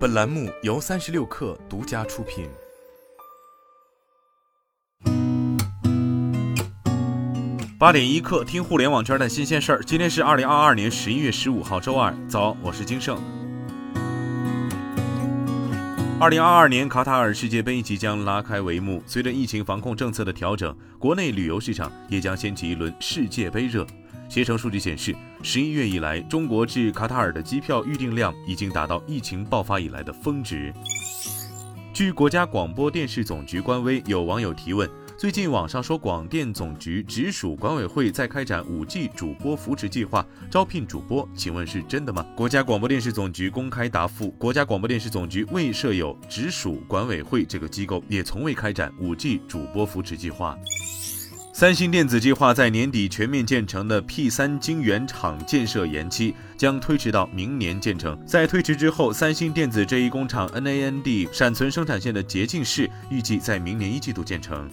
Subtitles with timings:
[0.00, 2.48] 本栏目由三十六氪独家出品。
[7.78, 9.84] 八点一刻，听互联网圈的新鲜事儿。
[9.84, 13.22] 今天是二零二二年十一月十五号，周二，早，我是金盛。
[16.18, 23.86] 二零二二年卡塔尔世界杯即将拉开帷幕，随着疫情防控政策的调整，国内旅游市场也将掀起一轮世界杯热。
[24.30, 25.12] 携程数据显示，
[25.42, 30.72] 十一月以来，中国至卡塔尔的机票预订量已经达到疫情爆发以来的峰值。
[31.92, 34.88] 据国家广播电视总局官微，有网友提问。
[35.18, 42.24] 最近网上说广电总局直属管委会在开展五 G 主播扶持计划，招聘主播，请问是真的吗？
[42.36, 50.56] 国家广播电视总局公开答复：国家广播电视总局未设有直属管委会这个机构，也从未开展五 G 主播扶持计划。
[51.60, 58.18] 三星电子计划在年底全面建成的 P 三晶圆厂建设延期，将推迟到明年建成。
[58.24, 64.70] 在推迟之后，三星电子这一工厂 NAND 闪存生产线的洁净室预计在明年一季度建成。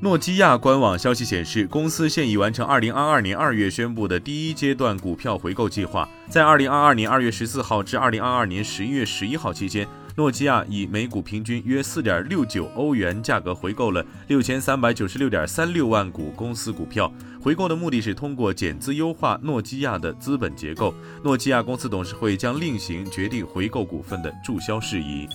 [0.00, 6.08] 诺基亚官网消息显示，公司现已完成2022年2月宣布的第一阶段股票回购计划。
[6.28, 9.86] 在2022年2月14号至2022年11月11号期间，
[10.16, 17.12] 诺基亚以每股平均约四点六九欧元价格回购了六千三百九十六点三六万股公司股票。
[17.42, 20.94] 回购的目的是通过减资优化诺基亚的资本结构。
[21.24, 25.26] 诺基亚公司董事会将另行决定回购股份的注销事宜。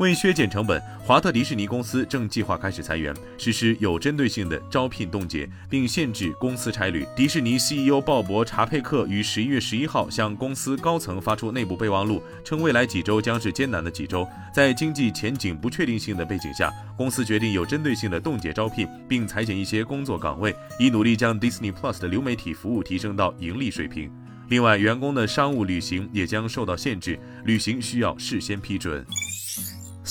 [0.00, 7.06] 为削减成本，华特迪士尼公司正计划开始裁员，实施有针对性的招聘冻结，并限制公司差旅。
[7.14, 14.26] 迪士尼 CEO 鲍勃·查佩克于十一月十一号向公司高层发出内部备忘录，称未来几周将是艰难的几周。
[14.54, 24.10] 在经济前景不确定性的背景下，公司决定有针对性的冻结招聘，并裁减一些工作岗位，以努力将 Disney Plus 的流媒体服务提升到盈利水平。
[24.48, 29.04] 另外，员工的商务旅行也将受到限制，旅行需要事先批准。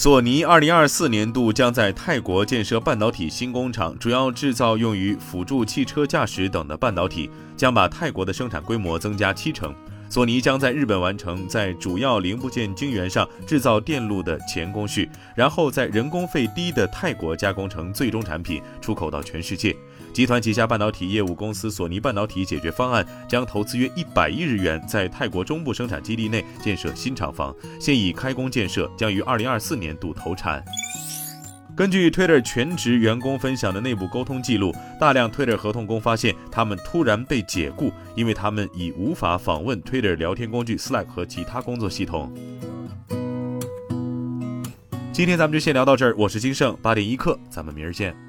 [0.01, 9.75] 索尼二零二四年度将在泰国建设半导体新工厂，主要制造用于辅助汽车驾驶等的半导体，将把泰国的生产规模增加七成。
[10.07, 19.75] 索尼将在日本完成在主要零部件晶圆上制造电路的前工序，然后在人工费低的泰国加工成最终产品，出口到全世界。
[20.11, 30.63] 集团旗下半导体业务公司索尼半导体解决方案将投资约一百亿日元，在泰国中部生产基地内建设新厂房，现已开工建设，将于二零二四年度投产。
[31.75, 42.33] 根据 Twitter 全职员工分享的内部沟通记录，大量 Twitter 合同工发现，他们突然被解雇，因为他们已无法访问 Twitter 聊天工具 Slack 和其他工作系统。
[45.13, 48.28] 今天咱们就先聊到这儿，我是金盛八点一刻，咱们明儿见。